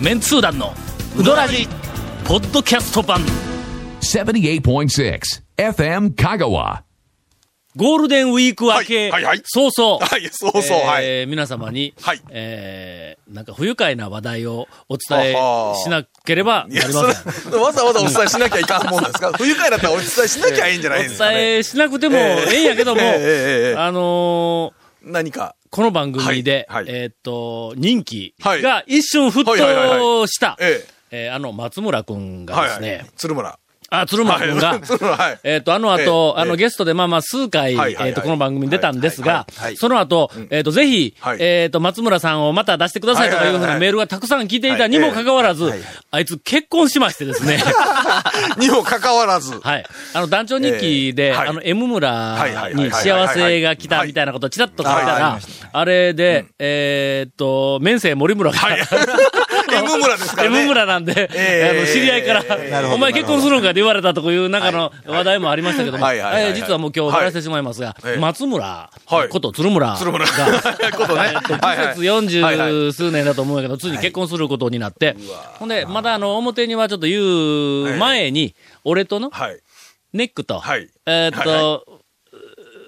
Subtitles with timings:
[0.00, 0.72] メンツー団の
[1.18, 1.66] ウドラジ
[2.26, 3.20] ポッドキャスト版。
[4.00, 5.20] 78.6
[5.56, 6.82] FM Kagawa.
[7.76, 9.42] ゴールデンウィーク明け、はいはいはい。
[9.44, 11.04] 早々、はいそうそうはい。
[11.04, 12.20] えー皆様に、はい。
[12.30, 15.76] えーなんか不愉快な話題をお伝えはは。
[15.76, 17.52] しなければなりそません。
[17.52, 19.32] れ、わざわざお伝えしなきゃいかんもんなんですか？
[19.36, 21.34] 不愉快だったらお伝えしなきゃいいんじゃないんですか、おね。
[21.36, 23.14] 伝えしなくてもええんやけども、ええええ
[23.70, 23.76] ええ。
[23.78, 25.54] あのー何か。
[25.70, 32.46] この番組で、はいはいえーっと、人気はいが一瞬沸騰した、ええーあの、松村くんえ。
[32.46, 33.10] がですね、はいはい。
[33.16, 33.58] 鶴村。
[33.90, 34.80] あ、鶴間くんが。
[35.44, 41.36] えっ、と、あの後、あの、ゲストでまあまあ数回、えっ、と、この番組に出たんですが、その後、えっ、と、ぜひ、はい。
[41.40, 44.88] えっ、と、松村さんをまた出してくださいとかいうふうなメールがたくさん来ていた。
[44.88, 45.72] にもかかわらず、
[46.10, 47.62] あいつ結婚しましてですね、
[48.58, 49.60] にもかかわらず。
[49.60, 49.86] はい。
[50.14, 55.38] あの、団長日記で、あの、M 村に幸せが来たみたいなことをちらっと書いたら、
[55.72, 58.80] あれで、えっと、面生森村が、はい。
[59.78, 60.58] M 村ですからね。
[60.58, 61.78] M 村なんで、ええ。
[61.78, 69.28] あの、知り合いから、なるほどお前結婚するんかって言われたとかいう中の話題もありましたけども、はい実はもう今日話してしまいますが、はい松村はい。
[69.28, 70.24] こと鶴村鶴村。
[70.26, 70.32] が、
[70.96, 71.34] ことね。
[71.34, 71.86] えっと、はいはい。
[71.88, 75.16] 季節四十数年だと思うけど、ついに結婚することになって、
[75.58, 78.54] ほんで、まだあの、表にはちょっと言う前に、
[78.84, 79.60] 俺との、はい。
[80.12, 80.88] ネックと、はい。
[81.06, 81.95] えーっと、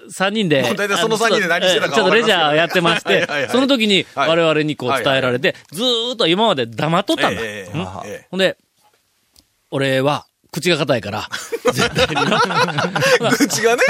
[0.09, 4.29] はい三人で、大体その三人で何してたかちょっとレジャーやってましはいてその時にはい。
[4.29, 7.41] 我々にこう伝えられて、ずーっと今まで黙っとったんだ。
[8.31, 8.57] ほんで、
[9.71, 11.29] 俺は、口が硬いから、
[11.71, 12.39] 絶対にな。
[13.31, 13.83] 口がね。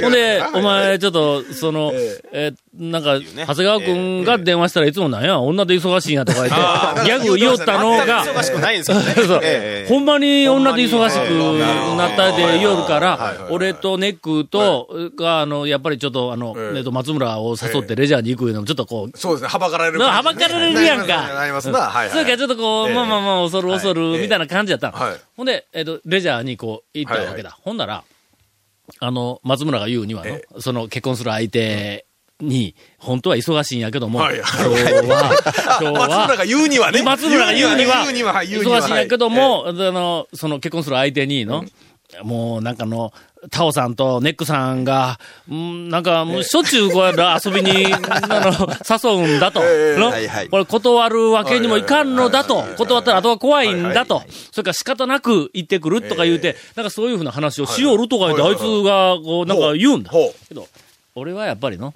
[0.00, 2.52] ほんで、お前、ちょっと、その、ええ。
[2.52, 8.96] ーなんか、長谷川くんが電話したらいつもなんや、女で忙しいんやとか言って、ギャグ言おったのが、忙しくないんですよ
[9.88, 14.88] ほんまに女で忙しくなったで夜から俺とネックと、
[15.18, 16.78] が、あの、やっぱりちょっと、あの、ええ。
[16.78, 19.48] えっと、松村を誘ってレジャーに行くのも、ちょっとこう、そうですね。
[19.48, 20.00] はばかられる。
[20.00, 21.34] はばかられるやんか。
[21.34, 21.80] なりますな。
[21.80, 22.10] はいはい。
[22.10, 22.94] それからちょっとこう、ええ。
[22.94, 24.20] まあまあまあ、恐る恐る、はい。
[24.20, 24.98] みたいな感じやったの。
[24.98, 27.50] はいほんで、えっと、レジャーにこう、行ったわけだ。
[27.50, 28.04] ほんなら、
[29.00, 32.06] あの、松村が言うにはの、えその結婚する相手
[32.40, 34.52] に、本当は忙しいんやけども、はい今日
[35.08, 37.02] は、 今日は、松村が言うにはね。
[37.02, 38.04] 松村が言うには。
[38.42, 41.64] 忙しいんやけども、あの、その結婚する相手にの、
[42.22, 43.12] もうなんかの、
[43.50, 45.18] タオさんとネックさんが、
[45.48, 49.60] うんなんかもうしょっちゅうこう遊びに、あの、誘うんだと。
[49.60, 52.62] これ断るわけにもいかんのだと。
[52.76, 54.16] 断ったら後は怖いんだと。
[54.16, 54.24] は。
[54.50, 60.10] それから仕方なく行ってくるとか言うて、なんかそういうふうな話をしよるとか言って、あはいつが、こう、なんか言うんだ。
[60.48, 60.66] けど、
[61.14, 61.94] 俺はやっぱりの、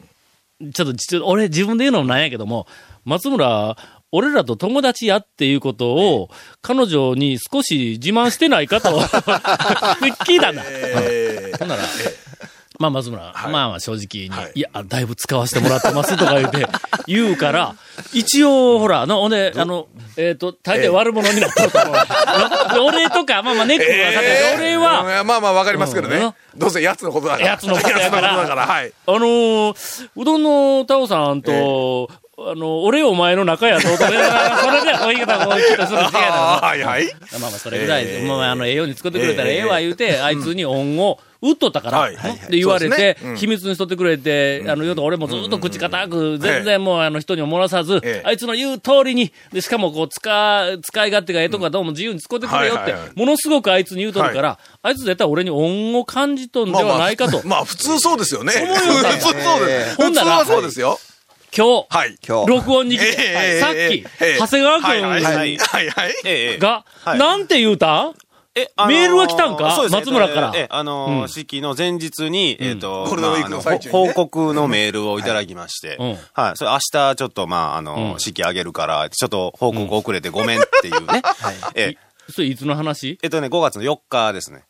[0.73, 2.67] ちょっと、俺自分で言うのもなんやけども、
[3.05, 3.77] 松村、
[4.13, 6.31] 俺らと友達やっていうことを、
[6.63, 10.63] 彼女に少し自慢してないかと、聞いたんだ。
[10.67, 11.83] えほんなら、
[12.81, 13.53] まあ松村、はい。
[13.53, 14.53] まあまあ正直に、はい。
[14.55, 16.67] い、や、だいぶ使わせてもらってますとか言うて、
[17.07, 17.77] 言うから、
[18.15, 21.95] 一応、ほら、の、ほんで、あの、えっ、と、大抵悪者になってると思う。
[22.73, 25.27] で俺とか、まあまあネックがさて、え俺は、うん。
[25.27, 26.15] まあまあわかりますけどうん。
[26.15, 26.35] ね。
[26.57, 27.49] どうせ奴のことだから。
[27.51, 28.29] 奴のことやから。
[28.29, 28.93] 奴のことだから、はい。
[29.07, 32.09] あのーうどんのタオさんと、
[32.43, 34.17] あの、俺お前の仲やと、それで、
[34.99, 37.07] こういう方、こういう言い方するの違うはいはい。
[37.33, 42.11] まあまあそれぐらいで、ええまあまああの、栄養に作ってくれたらええわ言うて、あいつに恩を打っとったから、
[42.49, 50.21] で言われて秘密にしとってくれて、あの、よと俺もずっと口固く、全然もうあの人にも漏らさずええ、あいつの言う通りに、で、しかもこう、使、
[50.83, 57.47] 使い勝手がええとこはどうも自由に使ってくれよってものすごくあいつに言うとるから、あいつ絶対俺に恩を感じとんではないかと。
[57.47, 58.53] まあ普通そうですよね。
[58.53, 59.97] 普通そうです。
[59.97, 60.99] ほんなら普通はそうですよ。
[61.57, 62.17] 今日、はい。
[62.27, 62.49] 今日。
[62.49, 64.39] 録音に来て、ええさっき、ええ。
[64.39, 66.15] 長谷川はいはい君はいはいはい。
[66.25, 67.19] ええが、はい。
[67.19, 68.13] なんて言うた？
[68.57, 69.73] え、あメールは来たんか？
[69.77, 70.53] そうです松村から。
[70.55, 71.29] ええ、あのーうん。
[71.29, 73.99] 式の前日に、えっールデンウィークの最中にね。
[73.99, 75.97] まああのほ報告のメールをいただきまして。
[75.99, 76.57] うん、はい。
[76.57, 78.13] それ明日ちょっと、まあ、あのうん。
[78.15, 81.23] ー、式あげるから、ちょっと報告遅れてごめんっていうね。
[81.75, 82.33] ええ。
[82.33, 83.19] それいつの話？
[83.23, 84.63] えっとね、5月の4日ですね。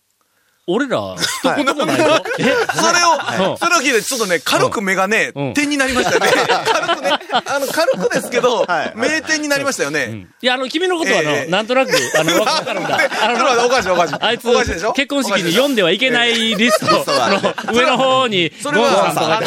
[0.72, 2.22] 俺ら、一言もないぞ。
[2.39, 2.45] え？
[2.45, 3.01] それ
[3.45, 6.28] うんを、それを聞いて、ちょっとね、軽く目がねうん、点になりましたよね。
[6.72, 7.11] 軽くね、
[7.47, 10.27] あの、軽くですけどはい、名点になりましたよね。
[10.41, 11.51] いや、あの、君のことはの、ええ。
[11.51, 12.97] なんとなく、あの、わかるんだ。
[12.99, 14.15] あちょっと待っておかしいおかしい。
[14.21, 17.05] あいつおかしいでしょ、結婚式に読んではいけないリストの
[17.75, 19.41] 上の方に、それは、あ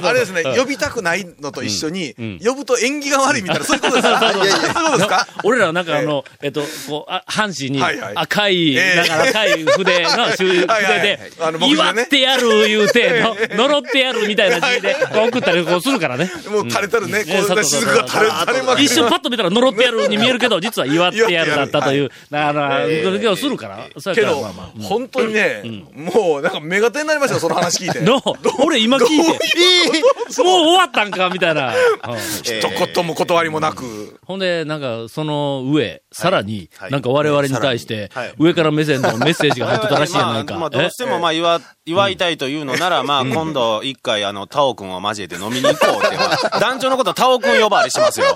[0.00, 4.18] の、 あれですね、呼びたくないのと一緒にん、呼ぶと縁起が悪いみたいな、そういうことですか？
[4.20, 5.26] そういうことですか？
[5.44, 7.82] 俺らはなんかあの、えっと、こう、あ半紙に
[8.14, 8.96] 赤い、ええ。
[8.96, 11.20] なんか赤い筆の、いうで
[11.60, 13.22] 祝ってやる言うて、
[13.56, 16.30] の呪ってやるみたいな字で送ったりこうするからね。
[16.50, 18.84] もう垂れたるね、ねこう、雫が垂れ、垂れまくる。
[18.84, 24.14] 一瞬パッと見たら呪ってやるに見えるけど、実は祝ってやるだったという、だから、けどするから。
[24.14, 24.36] けど
[24.82, 25.62] 本当にね、
[25.94, 28.00] もう、なんか、目が点になりましたよ、その話聞いて。
[28.08, 28.20] の、
[28.64, 31.74] 俺今聞いて、もう終わったんかみたいな。
[31.74, 31.74] う
[32.14, 32.60] ん一
[32.94, 34.18] 言も断りもなく。
[34.24, 36.90] ほんで、なんか、その上、さらに、はい。
[36.90, 40.54] なんか我々に対してはい、上から目線のメッセージが入ってたらしいやないか。
[40.54, 48.26] まあ、まあ、どうしても、まあ、祝、祝いたいというのなら、まあ、今度、一回、あの、タオ君を交えて飲みに行こうって、まあ、 団長のことタオ君呼ばわりしますよ。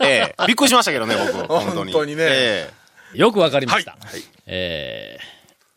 [0.00, 0.46] ええ。
[0.46, 1.46] びっくりしましたけどね、僕。
[1.48, 1.92] 本当に。
[1.92, 2.16] 本当に。
[2.16, 2.70] ねえ
[3.14, 3.18] え。
[3.18, 3.92] よくわかりました。
[3.92, 4.22] はい。
[4.46, 5.32] えー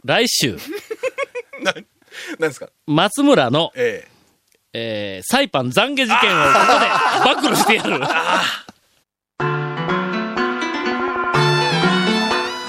[0.08, 0.56] 来週、
[1.64, 1.80] な、な
[2.48, 2.68] んですか？
[2.86, 4.08] 松村の、え
[4.74, 5.22] え。
[5.24, 6.60] ーサイパン懺悔事件をこ
[7.34, 8.00] こで暴露してやる。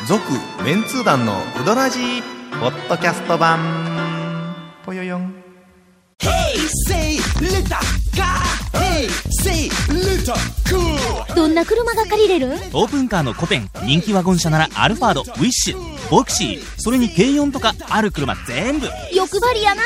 [0.08, 0.22] 続
[0.64, 1.98] メンツー団のウドラジ。
[2.00, 3.58] ーポッドキャスト版。
[4.84, 5.34] ぽよよん。
[11.34, 12.52] どんな車が借りれる？
[12.72, 18.88] オープンカーの古典人気ワゴン車ならアルファードウィッシュボクシーそれに軽4とかある車全部。
[19.12, 19.82] 欲張りやな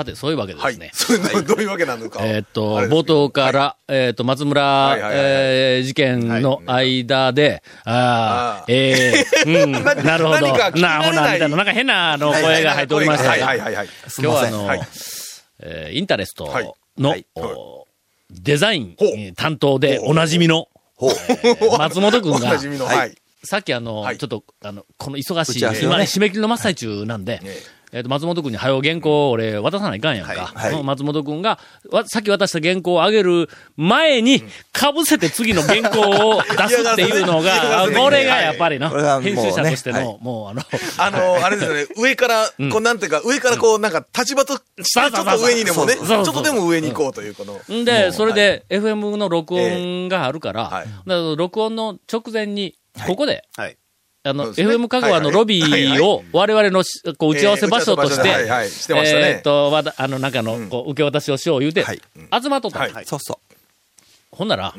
[0.00, 0.90] さて、そういうわけですね。。
[0.94, 2.20] それどどういうわけなのか。
[2.24, 5.24] えーっと、冒頭から、えーっと、松村、はいはいはいはい。
[5.26, 10.56] えー事件の間で、ああ、ええ うん、なるほど。
[10.78, 13.88] なほな、みたいな、なんか変なあの声が入っておりましたはいが、はいはいはい。
[14.18, 14.80] 今日はあの、はい。
[15.60, 16.72] えーインタレストはい。
[16.98, 17.14] の、
[18.30, 18.96] デザイン
[19.36, 20.68] 担当でおなじみの。
[21.78, 22.58] 松本君が。
[23.42, 24.18] さっきあの、はい。
[24.18, 26.04] ちょっと、あの、この忙しい、今、ね。
[26.04, 27.40] 締め切りの真っ最中なんで、
[27.92, 30.52] ええっ、と、松本君に早う原稿を俺渡さないかんやんか。
[30.54, 31.58] はいその松本君が、
[31.90, 34.44] わ、さっき渡した原稿を上げる前に、被
[35.04, 36.00] せて次の原稿
[36.36, 38.90] を出すっていうの嫌が これがやっぱりな、
[39.20, 40.18] 編集者としての、はい。
[40.20, 40.62] もうあの、
[40.98, 47.60] あの、 あれですよね、上から、こうなんていうか、上からこう、なんか立場として、ちょっと上にでもね、ちょっとでも上に行こうという、この。
[47.74, 47.84] ん。
[47.84, 50.84] で、それで FM の録音があるから
[51.36, 52.76] 録音の直前に、
[53.06, 53.76] ここで、はい。
[54.22, 54.50] あの、ね。
[54.50, 58.70] FM 香川のロビーを我々のしこう打ち合わせ場所として、えーはいはい。
[58.70, 59.28] してましたね。
[59.30, 62.00] えーっと、わたあの、中の、こう、受け渡しをしよう言うて、はい。
[62.42, 62.86] 集まっとった。
[62.86, 63.04] の、はい。
[63.06, 63.40] そうそ
[64.30, 64.74] ほんなら、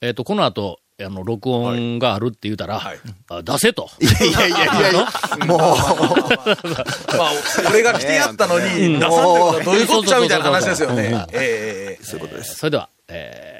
[0.00, 2.98] えーっと、この後、あの、録音があるって言うたら、はい。
[3.28, 3.90] あ出せと。
[4.00, 5.06] ういやいやいやいや。
[5.46, 5.58] もう。
[5.58, 7.32] まあ、
[7.70, 11.26] 俺が来てやったのに、出さんってことはどういうこっちゃみたいな話ですよね。
[11.32, 12.56] ええええそういうことです。
[12.56, 13.51] それでは、えー、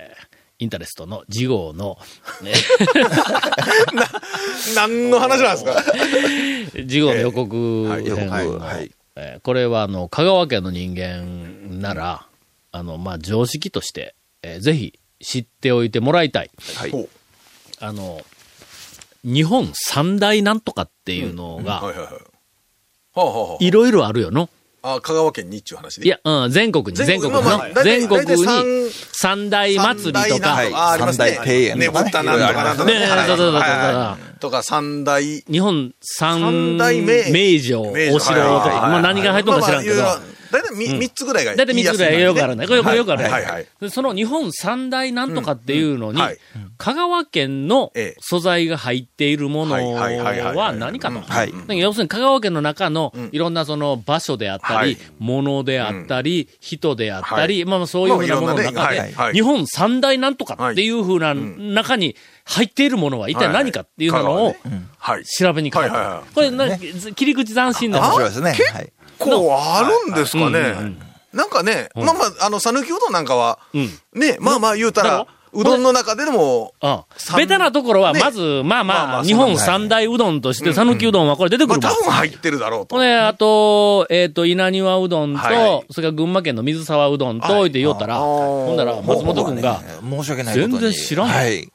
[0.63, 1.99] インタレストの次号の、
[2.43, 2.53] ね、
[4.77, 5.83] 何の話なんですか？
[6.89, 12.27] 次号の予告編のはいえーこれはあの、香川県の人間なら、
[12.71, 16.51] あの、まあ、常識として、えーぜひ知っておいてもらいたい。
[16.77, 17.09] はい。
[17.81, 18.21] あの、
[19.25, 21.83] 日本三大なんとかっていうのが。
[23.61, 24.49] いろいろあるよの。
[24.83, 26.07] あ、香川県にっちゅう話で。
[26.07, 27.43] いや、うん、全国に、全全国の
[27.85, 32.05] 全国に三大祭りとか、三大庭園ねとかね。
[32.05, 33.07] ぶったなんとかなんとかね。
[33.27, 40.03] そうそうそうとか三大、日本三三大名名城、お城とか、まあ何が入っとんか知らんけど、
[40.53, 42.67] 大体み三つぐらいがだいたい3つぐらいよくあるね。
[42.67, 43.31] これよくよくあるね。
[43.31, 43.67] はいはい。
[43.81, 46.39] でその日本三大なんとかっていうのに、はい。
[46.77, 48.21] 香川県のええ。
[48.21, 50.57] 素材が入っているものはいはいはいはい。
[50.57, 51.21] は何かと。
[51.21, 51.53] はい。
[51.53, 54.99] だから要するに香川県の中のいろんなその場所であったり、はい。
[55.19, 57.65] 物であったり、人であったり、はい。
[57.65, 62.15] まあまあそういうふうなものの中で日本三大なんとかっていうふうな中に
[62.45, 64.55] 入っているものは一体何かっていうのを
[64.99, 65.25] はい。
[65.25, 66.25] 調べにかか。
[66.35, 66.77] これなんか
[67.15, 68.01] 切り口斬新な。
[68.01, 68.51] 面白いですね。
[68.51, 68.83] は
[69.29, 70.75] いこうあるんですかね。
[71.33, 73.89] なんかね、まあまあ、あの、讃岐うどんなんかは、うん。
[74.15, 78.21] ね、まあまあ言うたらうどんの中でも、うん三ベタなところは、ね。
[78.21, 82.97] まず、まあまあ日本三大うどんとして、讃岐うどんはこれ出てくまあるわ多分入ってるだろうと。
[82.97, 85.93] ほんで、あと、えっ、と、稲庭うどんと、はい。
[85.93, 87.69] それから群馬県の水沢うどんと、はい。
[87.69, 91.29] って言おったら、ほんだら、松本君が、申し訳ない全然知らん。
[91.29, 91.71] のはい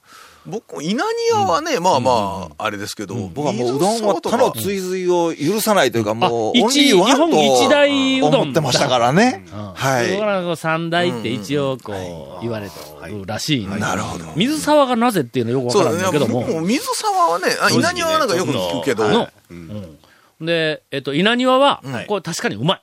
[0.48, 9.46] 僕も稲庭はね、まあまあ、あれですけど、僕はもううどんは他の追随を許さないというか、もう、あオンリーワン一日本一大うどんと思ってましたからね。
[9.52, 9.74] うん。
[9.74, 12.76] はだからこう三大って一応、こう、言われて
[13.10, 14.26] るらしいなるほど。
[14.38, 19.98] 水沢がなぜっていうのはよくわからんだけども、水沢はね、あ稲庭はなんかよく聞くけど、の、うん。
[20.46, 22.82] で、えっ、と、稲庭は、はいこれ確かにうまい。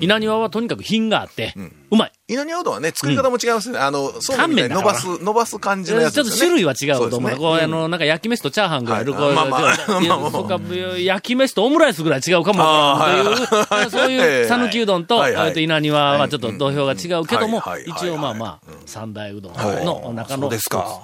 [0.00, 1.54] 稲庭はとにかく品があって、
[1.90, 2.12] うまい。
[2.28, 3.78] 稲庭うどんはね、作り方も違いますね。
[3.78, 6.36] あの、そうめん伸ばす、伸ばす感じのやつちょっと。
[6.36, 7.36] 種類は違うと思う。
[7.36, 9.12] こう、あの、なんか焼き飯とチャーハンぐらいある。
[9.14, 10.60] まあまあいや まあまあそうか
[10.98, 13.86] 焼き飯とオムライスぐらい違うかもい。
[13.86, 15.22] う、そういう 讃岐うどんと、
[15.56, 21.00] 稲庭はちょっと土俵が違うけども一応まあまあ、三大うどんの中のそうですか。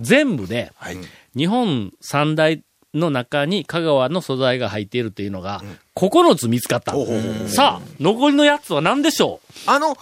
[0.00, 0.98] 全部で、はい。
[1.36, 2.62] 日本三大
[2.94, 5.62] の中に香川の素材が入っているっていうのが、
[5.94, 6.94] 9つ見つかった。
[7.48, 9.96] さあ、残りのやつは何でしょあの、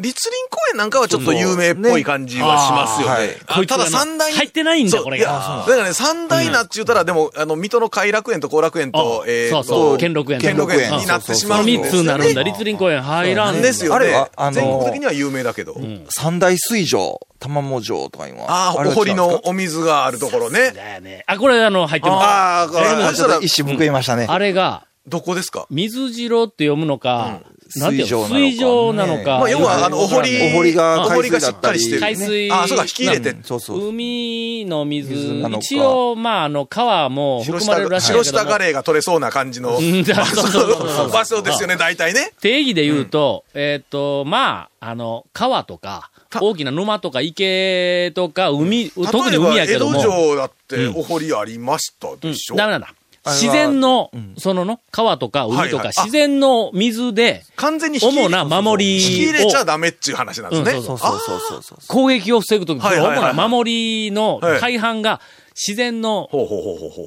[0.00, 3.36] 立林公園なんかはちょっと有名っぽい感じはしますよね。
[3.52, 12.44] こいただ三大に入ってないんだこれがいやだからね、三大なっちゅうたら、でも、あの、水戸の偕楽園と後楽園とあ、えーそうそうと兼六園兼六園になってしうその3まうんですよつになるんだ。
[12.44, 12.50] ね。
[12.52, 14.30] 立林公園入らんですよねあれは。
[14.36, 15.76] あの全国的には有名だけど。
[16.10, 18.52] 三大水上、玉藻城とかいうのは。
[18.52, 20.70] ああ、お堀のお水があるところね。
[20.76, 21.24] だよね。
[21.26, 22.24] あ、これあの、入ってます。
[22.24, 24.26] ああ、これちょっと一瞬報いましたね。
[24.28, 25.66] あれが、どこですか？
[25.70, 27.40] 水白って読むのか、
[27.76, 28.28] なんていうの？
[28.28, 29.38] 水水上なのか上なのか。
[29.38, 32.00] まあ、要は、あの、お堀、お堀がお堀がしっかりしてる。
[32.00, 32.50] 海水。
[32.50, 33.36] あ、そうか、引き入れて。
[33.44, 33.88] そうそう。
[33.88, 42.32] 海の水、水なのか一応、まあ、あの、川も含まれるらしいんだけども白下ガレーが取れそうな感じのうんそうそうそうそう場所ですよね、大体ね。
[42.40, 46.10] 定義で言うと、えっ、と、まあ、あの、川とか、
[46.40, 49.94] 大きな沼とか池とか海、特に海やけども。
[49.94, 52.94] 例えば江戸城だってうんお堀ありましたでしょ、ダメなんだ。
[53.26, 60.72] 自然のうん、そのの、川とか海とか自然の水で完全に主な守りを引き入れちゃダメっていう話なんですね。
[60.72, 61.16] うんそうそ
[61.58, 61.78] うそう。
[61.88, 64.60] 攻撃を防ぐとき、主な守りのはい。
[64.60, 65.20] 大半が
[65.54, 66.30] 自然の。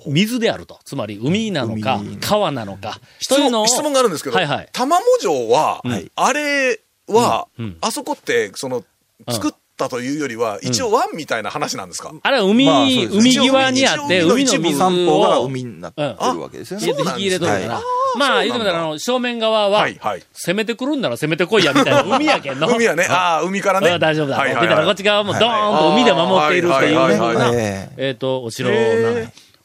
[0.08, 0.80] 水であると。
[0.84, 3.00] つまり海なのか海、川なのか。
[3.20, 4.70] 質問質問があるんですけど、はいはい。
[4.74, 7.48] 玉藻城は、はいあれは、
[7.82, 8.84] あそこって、その、
[9.30, 9.52] 作っ
[9.82, 16.86] たというよりは、一応湾みたいな話なんですか、あれは海、まあ海際にあって、海の水散歩がを海になってるわけですよね。
[16.86, 17.84] 入れて引き入れとるからはい。
[18.18, 19.88] まあ、言うてみたら、あの、正面側は。
[20.34, 22.68] 攻めてくるんなら攻めてこいや、みたいな海やけんの。
[22.76, 23.90] 海はね、ああ、海からね。
[23.90, 24.38] うん大丈夫だ。
[24.38, 28.76] はいはいみたいな、こっち側もドーンと海で守っているというえええっと、お城な。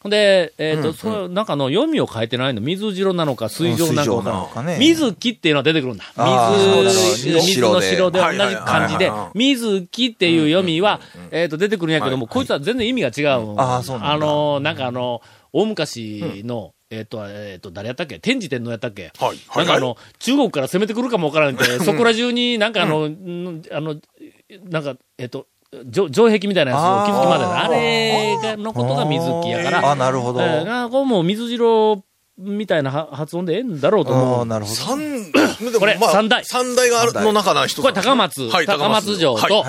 [0.06, 1.44] ほんで、えっと、そう、なん。
[1.44, 2.60] かの読みを変えてないの。
[2.60, 4.62] 水白なのか、水上なの水上なのかか。
[4.62, 4.76] ね。
[4.78, 6.04] 水木っていうのは出てくるんだ。
[6.16, 8.18] 水、そう水の白で。
[8.20, 9.08] 同じはいはいはい漢字で。
[9.10, 13.52] はいはい、水木っていう読みは、えっと、出てくるんやけども、こいつは全然意味が違う。
[13.52, 14.12] うなんだ。
[14.12, 15.22] あの、なんかあの、
[15.52, 18.20] 大昔の、えっと、えっと、誰やったっけ？
[18.20, 19.10] 天智天皇やったっけ？
[19.18, 19.64] はいはない。
[19.64, 23.62] んかあの、中国から攻めてくるかもわからんって、そこら中になんかあの、ん。
[23.72, 23.96] あの、
[24.70, 25.46] なんか、えっと、
[25.92, 31.22] 城城壁みたいなやつを築きまであれが、のことが水木やから、あ、なるほど。
[31.22, 32.04] 水白
[32.38, 34.46] みたいなは発音でええんだろうと思ああ、う。
[34.46, 34.76] なるほど。
[34.76, 35.32] 三、
[35.78, 37.80] これまあ三大三大があるの中の一つ。
[37.80, 39.64] これ高松、はい高松城と、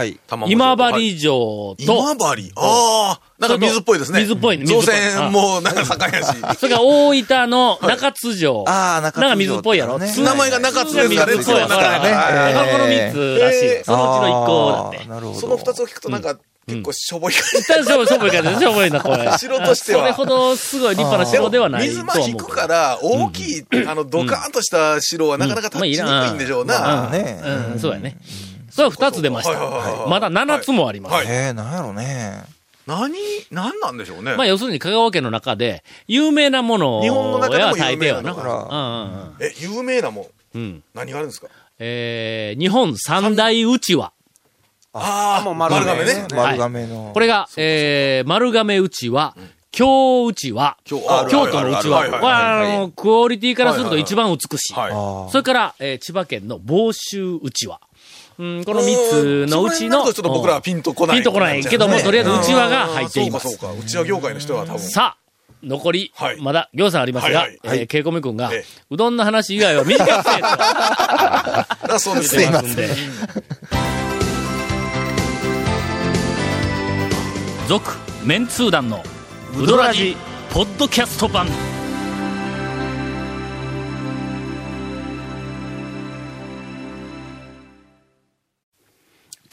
[0.48, 4.20] 今治城と、今治ああ、なんか水っぽいですね。
[4.20, 6.36] 水っぽいね造船もなんか盛んやし。
[6.60, 8.66] それから大分の中津城。
[8.68, 9.98] ああ、中なんか水っぽいやろ。
[9.98, 13.84] ね津名前が中津ですからね水っぽいやからこの三つらしいよ。
[13.86, 15.10] そのうちの一個だって。
[15.10, 15.40] なるほど。
[15.40, 17.64] その二つを聞くとなんか、結構しょぼい感じ。
[17.90, 19.32] しょぼい、しょぼいから、 しょぼいな、これ。
[19.38, 22.36] 城としてはそれほどすごい立派な城ではない水間引。
[22.36, 27.10] くから、大きい、あの、ドカーンとした城はなかなか立ちにくいんでしょうな。
[27.10, 27.42] ね
[27.74, 28.18] うん、そうやね。
[28.70, 29.58] それは二つ出ました。
[30.08, 31.14] まだ七つもあります。
[31.14, 32.44] はいええ、なんやろね。
[32.86, 33.14] 何、
[33.50, 34.36] 何なんでしょうね。
[34.36, 38.30] まあ、要するに香川県の中で、有名なものを、日本の中でも有名な大抵はな。
[38.30, 40.58] だからうんうんうんえ、有名なもん。
[40.58, 40.84] うん。
[40.94, 41.48] 何があるんですか？
[41.80, 44.12] えー、日本三大うちわ。
[44.94, 46.28] ああ、もう丸亀ね。
[46.36, 47.12] 丸亀の。
[47.14, 49.36] これが、えー、丸亀うちわ、
[49.72, 52.00] 京うちわ、今日ある京都のうちわ。
[52.00, 54.74] はあの、クオリティからすると一番美しい。
[54.74, 57.80] それから、えー千葉県の房州うちわ。
[58.40, 60.04] うん、この三つのうちの。
[60.04, 61.18] ちょっと僕らはピンとこない。
[61.18, 63.50] ピンとこないけども、とりあえずうちわが入っています。
[63.50, 63.80] そうかそうか。
[63.80, 64.80] うちわ業界の人は多分。
[64.80, 65.28] さあ、
[65.64, 70.48] 残り、はいまだ行さんありますが、はいはいえー、ケイコミ君が、ええうどんの話以外は短くせえと
[71.94, 72.48] あそうですね。
[77.68, 79.04] 続、メンツー団の、
[79.58, 80.16] ウドラジ、
[80.52, 81.48] ポッドキャスト版。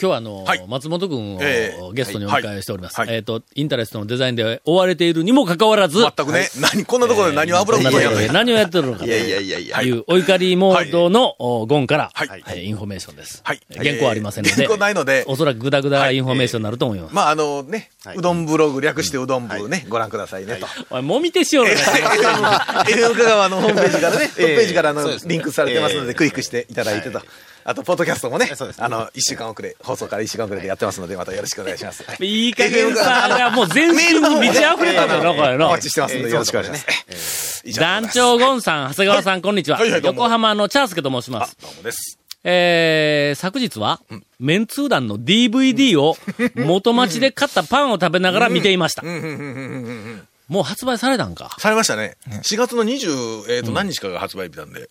[0.04, 0.62] 今日はあの、はい。
[0.68, 1.92] 松本君をええ。
[1.94, 2.98] ゲストにお迎えしております。
[2.98, 3.06] はい。
[3.06, 3.16] はい。
[3.16, 9.80] えっ、と、インタレストのデザインで追われているにもかかわらず、全くね、何、こんなところで何を油こんなとこっこいやんろで何をやってるのかといやいやいやいや。
[9.80, 12.44] いうお怒りモードの、おゴンから、はい。
[12.48, 13.40] えーインフォメーションです。
[13.44, 13.60] はい。
[13.74, 15.24] 原稿ありませんので、原稿ないので。
[15.26, 17.14] おそらくグダグダインフォメーションになると思います。
[17.14, 20.66] まあ、あのね、うどんブログ、略してうどん部ね、ご覧くださいね、と。
[20.90, 27.22] おい、もみ手しようのか FM 香川のホームページからね、トップページからあのリンクされてますので、クリックしていただいてと。
[27.66, 32.04] あと、ポッドキャストもねそうです、ねあの、一週間遅れ、放送から一週間遅れでやってますので、またよろしくお願いします。
[32.22, 35.68] いい加減さがもう全身に満ち溢れたんだよな、これおの。
[35.70, 37.62] 待ちしてますので、よろしくお願いします。
[37.80, 39.78] 団長ゴンさん、長谷川さん、こんにちは。
[39.78, 42.18] はいはいどうも横浜のチャースケと申しまあす。、どうもです。
[42.46, 44.00] えー、昨日は、
[44.38, 46.18] メンツー団の DVD を
[46.56, 49.02] 元町で買ったパンを食べながら見ていました。
[50.48, 51.56] もう発売されたんか？
[51.58, 52.18] されましたね。
[52.28, 54.90] 4月の20、えっと、何日かが発売日なんで。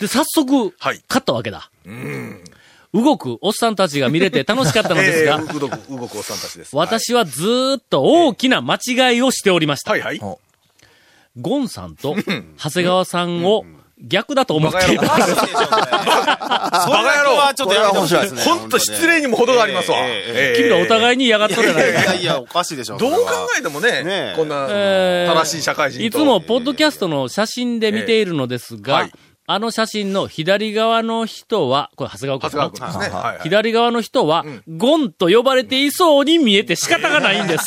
[0.00, 1.70] で、早速、はい買ったわけだ。
[2.92, 6.74] 動くおっさんたちが見れて楽しかったのですが、 えー動く、動くおっさんたちです。
[6.74, 9.92] 私はずーっと大きな間違いをしておりました。
[9.92, 10.18] はいはい。
[10.18, 10.36] はい。
[11.40, 12.16] ゴンさんと
[12.58, 13.64] 長谷川さんを
[14.02, 15.06] 逆だと思っています。
[15.06, 15.56] おかしいでしょ、それ。
[15.56, 15.98] それだけ
[17.28, 18.42] はちょっとやめてほしいですね。
[18.42, 19.98] 本当失礼にも程がありますわ。
[20.56, 22.00] 君らお互いに嫌がっとるやないか。
[22.00, 22.96] いやいや、おかしいでしょ。
[22.98, 23.28] どう考
[23.58, 26.06] えてもね、こんなえー正しい社会人と。
[26.06, 29.12] いつもポッドキャストの写真で見ているのですが、はい
[29.52, 33.16] あの写真の左側の人は、これ長谷川長君谷川君ですね。
[33.16, 34.44] はいはい左側の人は、
[34.76, 37.64] ゴンと呼ばれていそうに見えて仕方がないんです。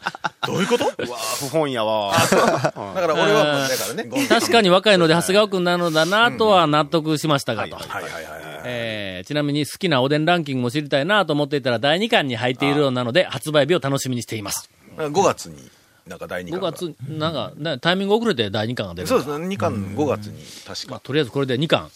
[0.46, 0.84] どういうこと？
[0.84, 2.12] だうわ不本やわ。
[2.14, 4.28] から俺は、だからね。
[4.28, 7.76] 確かに若いので長谷川君なのだなとは納得しましたがと。
[7.76, 8.22] はいはいはいはい。
[8.64, 14.70] えーちなみに好きなおでんランキングも知りたいなと思っていたら第2巻に入っているようなので発売日を楽しみにしています。
[14.96, 15.56] 5月に、
[16.06, 16.72] なんか第2 5巻が。
[16.72, 19.08] 月、なんか、なタイミング遅れて第2巻が出る。
[19.08, 21.00] そうですね、2巻5月に、確か。
[21.00, 21.90] とりあえずこれで2巻。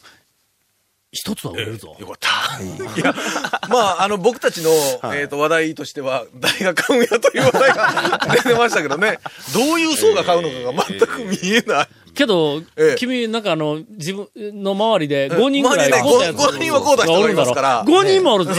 [1.12, 1.97] 一つは売れるぞ。
[1.99, 2.62] よかった。
[2.62, 3.12] いや、
[3.69, 4.71] まあ、あの、僕たちの、
[5.12, 9.19] えっと、話題としては、誰が買うんやという話題が出てましたけどね、
[9.52, 11.88] どういう層が買うのかが全く見えない。
[12.21, 12.95] けど、ええ。
[12.99, 14.29] 君、なんかあの、自分
[14.62, 17.85] の周りで5人ぐらい買うたやつごご人は買うた人がいますから。
[17.85, 18.53] 5人もおるぞ。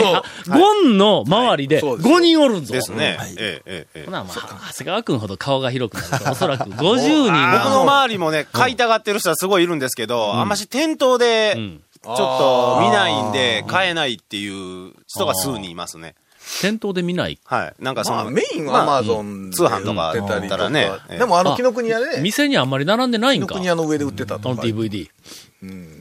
[0.50, 2.10] ゴンの周りでそうです。
[2.10, 2.74] 5人おるんぞ。
[2.74, 3.20] ですね。
[3.38, 4.06] ええ、ええ、ええ。
[4.06, 4.12] ほ。
[4.12, 8.04] な、まあ、長谷川君ほど顔が広くなると、おそらく50 人僕のは。
[8.04, 11.82] 周りもね、買いたがってる人はすごいいるんですけど、あんまし店頭で、ん。
[12.04, 16.16] ちょっと見ないんで、買えないっていう人が数人いますね。
[16.62, 17.40] 店頭で見ない。
[17.46, 17.74] はい。
[17.80, 20.70] なんかそまあ、の、メインはアマゾン通販とか売ってたりとか。
[20.70, 22.70] ねええでも、あの、紀ノ国屋でね、店にあん。
[22.70, 23.12] まり並ん。
[23.12, 23.46] でないん。
[23.46, 23.48] か。
[23.48, 24.68] 紀ノ国屋の上で売ってたこのとか。
[24.68, 25.10] DVD。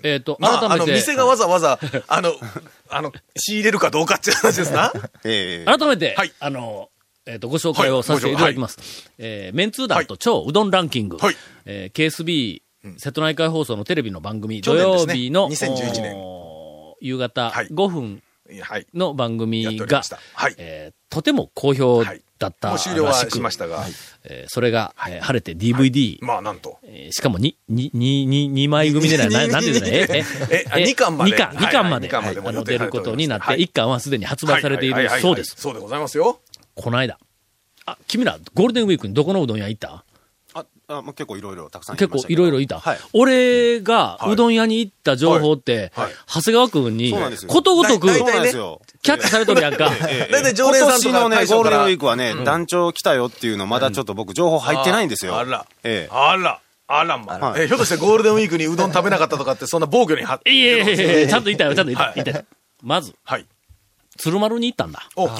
[0.03, 1.79] えっと、改めて、店がわざわざ、
[2.09, 2.33] あの、
[2.89, 4.93] あの、仕入れるかどうかっていう話ですな。
[5.25, 6.89] ええ改めて、はいあの、
[7.27, 9.11] えっ、と、ご紹介をさせていただきます。
[9.19, 10.71] えーメンツー団と超うどん。
[10.71, 11.19] ランキング。
[11.19, 12.63] はいえー KSB、
[12.97, 16.17] 瀬戸内海放送のテレビの番組、土曜日の、2011年
[17.03, 18.23] 夕方はい5分はい。
[18.95, 20.19] の番や組が、ました。
[20.35, 20.55] はい。
[20.59, 22.05] えーとても好評
[22.39, 23.85] だったらしく、終了はしましたが、
[24.23, 26.79] えーそれが、えー晴れて DVD、まあ、なんと。
[26.85, 30.07] えーしかも2、2、2、2, 2枚組でない、な なんていうんだね。
[30.51, 31.33] え、えあ二巻まで。
[31.33, 32.09] 2巻、はい二巻まで、
[32.59, 33.61] は出ることになって、はい。
[33.65, 35.23] 1巻はすでに発売されているはいはいはいはい。
[35.23, 35.55] そうです。
[35.59, 36.41] そうでございますよ。
[36.77, 37.19] この間。
[37.87, 40.05] あ、君ら、ゴールデンウィークにどこのうどん屋行った？
[40.55, 42.81] あ、あまあ結構いろいろたくさん行結構いろいろいた。
[42.81, 42.99] はい。
[43.13, 47.15] 俺がはいうどん屋に行った情報って、はいはい長谷川くんに
[47.47, 48.81] ことごとく、そうなんですよ。
[49.03, 49.91] キャッチされとるやんか。
[50.09, 55.37] ええ大体常連さんとか今年のね、ゴールデンウィークはね、団長来たよっていうの、まだちょっと僕情報入ってないんですよ。
[55.37, 55.67] あら。
[55.85, 56.15] ええ。
[56.15, 56.61] あら。
[56.93, 57.39] あらま。
[57.39, 62.45] はいえ、ひょっとしてゴールデンウィークにうどん食べなかったとかって、そんな防御には、いえいえいえ、ちゃんと言ったよ、ちゃんと言ったはいたよ。
[62.83, 63.47] まず、はい。
[64.19, 65.09] 鶴丸に行ったんだ。
[65.15, 65.35] お、ほ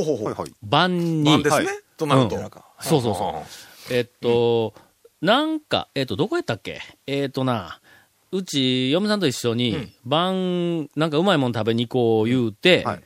[0.00, 0.26] うほうほう。
[0.26, 0.52] はいはい。
[0.62, 1.24] 晩に。
[1.24, 1.68] なんですね。
[1.96, 2.36] となると。
[2.80, 3.73] そうそうそう。
[3.90, 4.74] えっと、
[5.20, 6.80] なんか、えっと、どこやったっけ？
[7.06, 7.80] えっとな、
[8.32, 13.02] うち、嫁さんと一緒に、晩、なんかうまいもん食べに行こう言うてはい、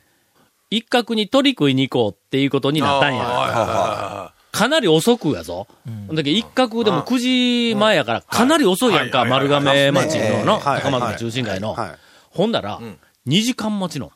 [0.77, 4.33] 一角に鳥食いに行こうっていうことになったんや。
[4.51, 5.67] かなり遅くやぞ。
[6.09, 11.73] だけど一角でも9時前やから、かなり遅いやんか、丸亀町のの、はい高松中心街の。
[11.73, 11.89] はい。
[12.31, 12.79] ほんだら、
[13.27, 14.11] 2時間待ちの。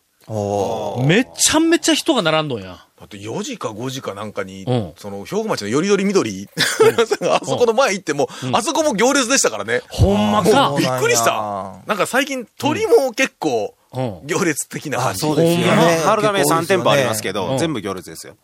[1.06, 2.86] めちゃめちゃ人が並んどんや。
[3.04, 6.48] だって4時か5時かなんかに、うんその、兵庫町のよりどり緑、
[7.30, 9.82] あそこの前行っても、あそこも行列でしたからね。
[9.90, 11.82] ほんまかびっくりした。
[11.86, 13.83] なんか最近鳥も結構、うん。
[13.94, 15.20] 行列的な感じ。
[15.20, 16.04] そうですよね。
[16.06, 18.36] 丸亀3店舗ありますけうど、ん全部行列ですよ。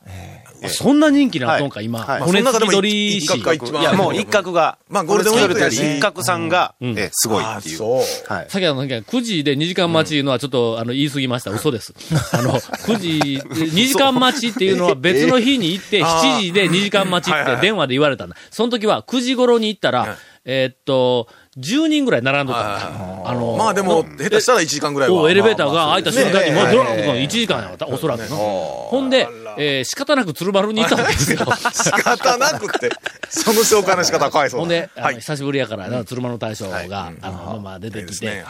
[0.67, 1.99] そんな人気なっとんか、今。
[1.99, 3.57] はい骨付き鳥一角が市。
[3.57, 6.75] 一番いや、もう一角が、まあゴールデンウィークやし一角さんが、
[7.11, 7.77] すごいあっていう。
[7.77, 11.51] さっきあの、9時で2時間待ちのはちょっと、あの、言い過ぎました。
[11.51, 11.93] 嘘です。
[12.33, 18.35] あの、9時、 2時間待ちっていうのは別の日に行って、7時で2時間待ちって電話で言われたんだ。
[18.51, 21.27] その時は9時頃に行ったら、えーっと、
[21.59, 23.29] 10人ぐらい並んどったんだ。
[23.29, 25.21] あの、まあでも、下手したら1時間ぐらいは。
[25.21, 26.71] おエレベーターが開いた瞬間に、もうね。
[26.71, 28.27] ドラン1時間やった、おそらくな。
[28.27, 31.39] ほんで、えー仕方なく鶴丸に行ったんですよ。
[31.73, 32.89] 仕方なくて、
[33.29, 34.61] その紹介の仕方はかわいそうだ。
[34.61, 34.89] ほんで。
[35.19, 38.43] 久しぶりやから、な鶴丸の大将が、あの、まあ、出てきて。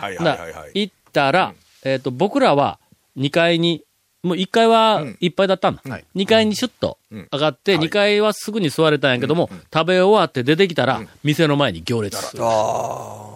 [0.73, 2.79] 行ったら、えっと、僕らは
[3.17, 3.83] 2階に、
[4.21, 5.81] もう1階はいっぱいだったんだ。
[5.87, 6.05] はい。
[6.15, 12.17] 2階にシュッと上がって、2階はすぐに座れたんやけども、食べ終わって出てきたら、店の前に行列。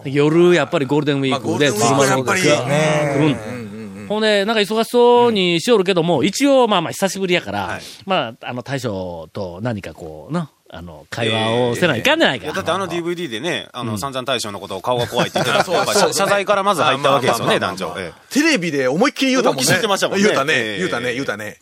[0.04, 3.64] 夜、やっぱりゴールデンウィークで、まあゴールデンウィークは鶴丸が来るん
[4.08, 12.52] ほんで、なんか忙しそうにしよるけども、一応まあまあ久しぶりやから、まあ、あの、大将と何かこう、な、あの、会話をせないかんじゃないか。
[12.52, 17.94] だってあの DVD でね、あの、散々大将のことを顔が怖いって言ってた やっぱ謝謝罪からまず入ったわけですよね、団長。
[17.96, 19.64] えテレビで思いっきり言うたもんね。
[19.66, 21.60] 言ってましたもんね言うたね、ええ言うたね、言うたね。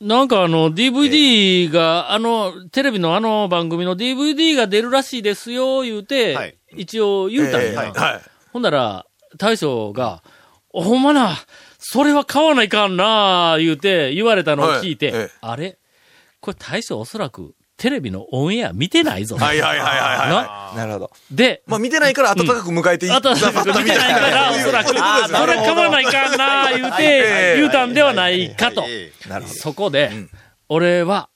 [0.00, 7.66] なんかあの、DVD が、あの、テレビのあの番組の DVD が出るらしいですよ、言うて、はい一応言うたんや。
[7.68, 8.20] ええはい。
[8.52, 9.06] ほんなら、
[9.38, 10.24] 大将が、
[10.72, 11.38] ほんまな、
[11.78, 15.78] それは買わないかんな、言うて、言われたのを聞いて、はいええあれ？
[16.40, 19.36] これ大将おそらく、テレビのオンエア見てないぞ。
[19.36, 20.76] はいはいはいはいはい。
[20.76, 21.10] ななるほど。
[21.30, 23.46] で、まあ見てないから温かく迎えていあとは、見て
[23.96, 28.84] ないから、 おそらく、それ買わないかんな、言うえてえ、言うたんではないかと。
[28.88, 29.54] えなるほど。
[29.54, 30.10] そこで、
[30.68, 31.28] 俺は、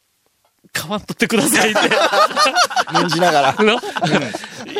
[0.72, 1.80] 買わんとってくださいって。
[2.94, 3.56] 念じながら。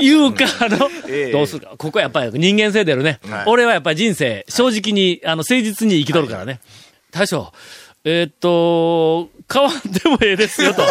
[0.00, 1.74] 言うか、あの、ええどうするか。
[1.76, 3.20] ここはやっぱり人間性出るね。
[3.46, 6.60] 俺はやっぱり人生、正直に、あの、誠実に生きとるからね。
[7.10, 7.52] 大将、
[8.10, 10.80] えーっと、買わんでもええですよと。
[10.88, 10.90] で、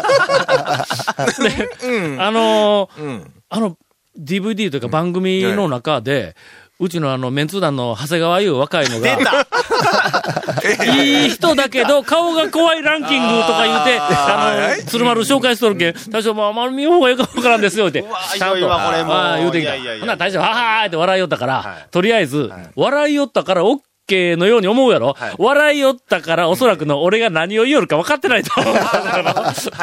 [2.20, 3.34] あのーうん。
[3.50, 3.76] あの、
[4.20, 6.36] DVD というか番組の中で、
[6.80, 9.18] うちのあの、メンツー団の長谷川優若いのが、
[10.96, 18.04] いい人だけど、顔が怖いランキングとか言うて、あの、鶴丸紹介しとるけん、大将もあんまり見よう方がいいかわからんですよ、って。
[18.04, 19.72] ちゃんと、ああ言うてきた。
[20.02, 21.88] ほな、大将、ははーって笑いよったから、はい。
[21.90, 25.36] とりあえず、笑いよったから、OK のように思うやろ、はい。
[25.38, 28.52] 笑いよったから、おそらくの俺が何を言おるか分かってないと。
[28.60, 28.74] 思う。
[28.74, 28.82] は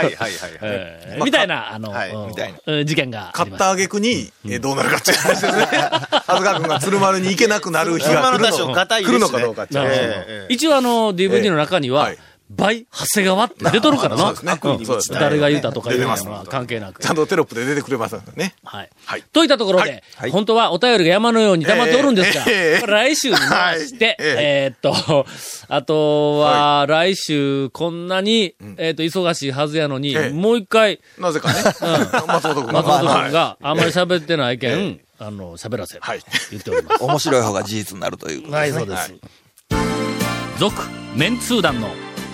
[0.02, 0.32] いはい
[1.12, 1.22] はい。
[1.24, 5.64] みたいな、あの、はい事件があ買ったた挙句に、えどうなるかっていう話ですね。
[5.64, 8.38] はずか君が鶴丸に行けなくなる日が来
[9.04, 10.46] るのかどうかっていう。
[10.48, 12.10] 一応あの、DVD の中には、
[12.50, 14.34] はい倍、長谷川って出とるからな。
[14.36, 15.18] そうですね。
[15.18, 17.08] 誰が言うたとかいうのは関係なくち。
[17.08, 18.54] ゃんとテロップで出てくれますからね。
[18.64, 18.90] はい。
[19.06, 22.44] はいといったところで、はい本当はお便りが山のように溜まっておるんですが、
[22.86, 25.26] 来週に回して、 はいえーっと、
[25.68, 31.62] あとは、来週、こんなに、えーっと、忙しいはずやのに、ええもう一回、なぜかね。
[32.26, 36.00] 松本君松本はい君があんまり喋ってないけん、あの、喋らせる。
[36.02, 37.04] はい言っております。
[37.04, 38.86] 面白い方が事実になるということはい、ですね。
[38.86, 39.14] そうです。
[40.58, 40.82] 続、
[41.14, 41.88] メンツー団の